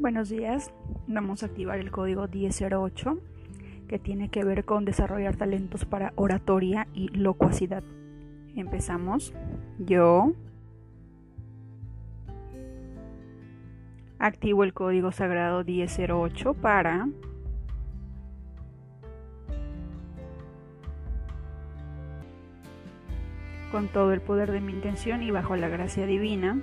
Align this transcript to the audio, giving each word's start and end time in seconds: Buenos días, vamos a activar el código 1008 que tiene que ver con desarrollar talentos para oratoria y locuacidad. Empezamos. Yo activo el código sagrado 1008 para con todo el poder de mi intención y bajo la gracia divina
Buenos 0.00 0.30
días, 0.30 0.72
vamos 1.08 1.42
a 1.42 1.46
activar 1.46 1.78
el 1.78 1.90
código 1.90 2.26
1008 2.26 3.18
que 3.86 3.98
tiene 3.98 4.30
que 4.30 4.44
ver 4.44 4.64
con 4.64 4.86
desarrollar 4.86 5.36
talentos 5.36 5.84
para 5.84 6.14
oratoria 6.16 6.88
y 6.94 7.08
locuacidad. 7.10 7.82
Empezamos. 8.56 9.34
Yo 9.78 10.32
activo 14.18 14.64
el 14.64 14.72
código 14.72 15.12
sagrado 15.12 15.64
1008 15.64 16.54
para 16.54 17.06
con 23.70 23.88
todo 23.88 24.14
el 24.14 24.22
poder 24.22 24.50
de 24.50 24.62
mi 24.62 24.72
intención 24.72 25.22
y 25.22 25.30
bajo 25.30 25.56
la 25.56 25.68
gracia 25.68 26.06
divina 26.06 26.62